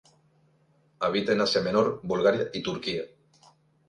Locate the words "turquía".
2.63-3.03